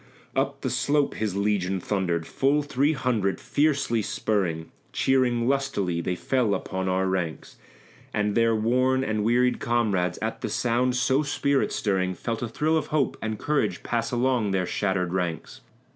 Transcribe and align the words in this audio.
Up 0.35 0.61
the 0.61 0.71
slope 0.71 1.13
his 1.13 1.35
legion 1.35 1.79
thundered, 1.79 2.25
full 2.25 2.63
three 2.63 2.93
hundred; 2.93 3.39
fiercely 3.39 4.01
spurring, 4.01 4.71
Cheering 4.91 5.47
lustily, 5.47 6.01
they 6.01 6.15
fell 6.15 6.55
upon 6.55 6.89
our 6.89 7.07
flanks; 7.07 7.57
And 8.11 8.33
their 8.33 8.55
worn 8.55 9.03
and 9.03 9.23
wearied 9.23 9.59
comrades, 9.59 10.17
at 10.19 10.41
the 10.41 10.49
sound 10.49 10.95
so 10.95 11.21
spirit 11.21 11.71
stirring, 11.71 12.15
Felt 12.15 12.41
a 12.41 12.47
thrill 12.47 12.77
of 12.77 12.87
hope 12.87 13.15
and 13.21 13.37
courage 13.37 13.83
pass 13.83 14.11
along 14.11 14.49
their 14.49 14.65
shattered 14.65 15.13
ranks. 15.13 15.61